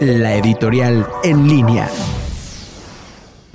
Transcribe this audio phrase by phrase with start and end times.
[0.00, 1.88] la editorial en línea.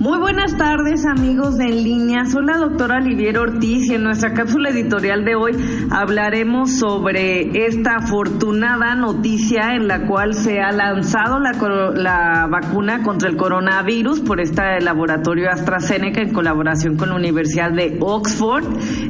[0.00, 4.32] Muy buenas tardes amigos de En Línea, soy la doctora Olivier Ortiz y en nuestra
[4.32, 5.56] cápsula editorial de hoy
[5.90, 13.36] hablaremos sobre esta afortunada noticia en la cual se ha lanzado la, vacuna contra el
[13.36, 18.66] coronavirus por este laboratorio AstraZeneca en colaboración con la Universidad de Oxford,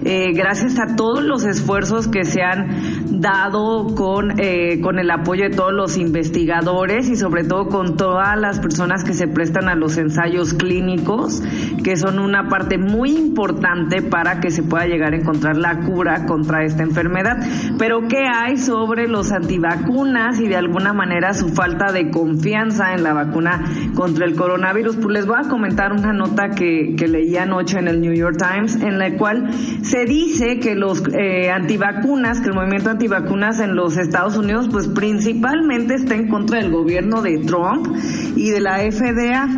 [0.06, 5.44] eh, gracias a todos los esfuerzos que se han dado con, eh, con el apoyo
[5.44, 9.74] de todos los investigadores y sobre todo con todas las personas que se prestan a
[9.74, 11.42] los ensayos clínicos
[11.82, 16.26] que son una parte muy importante para que se pueda llegar a encontrar la cura
[16.26, 17.38] contra esta enfermedad.
[17.78, 23.02] Pero ¿qué hay sobre los antivacunas y de alguna manera su falta de confianza en
[23.02, 24.96] la vacuna contra el coronavirus?
[24.96, 28.36] Pues les voy a comentar una nota que, que leí anoche en el New York
[28.38, 29.50] Times en la cual
[29.82, 34.88] se dice que los eh, antivacunas, que el movimiento antivacunas en los Estados Unidos pues
[34.88, 37.86] principalmente está en contra del gobierno de Trump
[38.34, 39.48] y de la FDA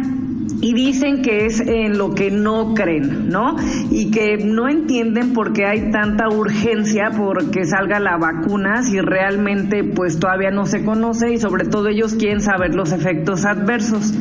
[0.60, 3.56] y dicen que es en lo que no creen, ¿no?
[3.90, 9.00] Y que no entienden por qué hay tanta urgencia por que salga la vacuna si
[9.00, 14.12] realmente pues todavía no se conoce y sobre todo ellos quieren saber los efectos adversos.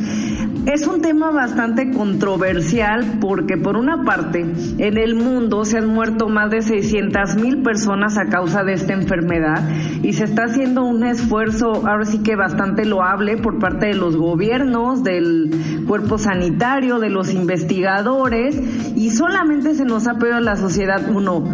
[0.66, 6.28] Es un tema bastante controversial porque por una parte en el mundo se han muerto
[6.28, 9.66] más de 600 mil personas a causa de esta enfermedad
[10.02, 14.16] y se está haciendo un esfuerzo ahora sí que bastante loable por parte de los
[14.16, 18.60] gobiernos, del cuerpo sanitario, de los investigadores
[18.94, 21.44] y solamente se nos ha pedido a la sociedad uno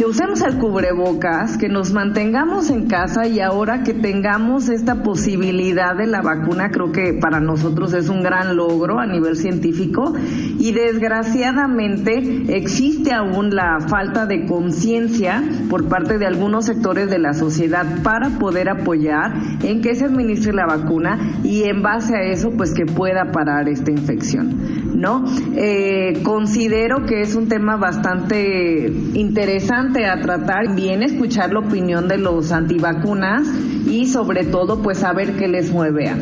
[0.00, 5.94] que usemos el cubrebocas, que nos mantengamos en casa y ahora que tengamos esta posibilidad
[5.94, 10.14] de la vacuna, creo que para nosotros es un gran logro a nivel científico
[10.58, 17.34] y desgraciadamente existe aún la falta de conciencia por parte de algunos sectores de la
[17.34, 22.52] sociedad para poder apoyar en que se administre la vacuna y en base a eso
[22.56, 24.80] pues que pueda parar esta infección.
[24.94, 25.24] ¿no?
[25.56, 32.16] Eh, considero que es un tema bastante interesante a tratar, bien escuchar la opinión de
[32.16, 33.42] los antivacunas
[33.86, 36.12] y sobre todo pues saber qué les mueve.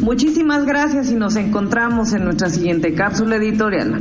[0.00, 4.00] Muchísimas gracias y nos encontramos en nuestra siguiente cápsula editorial.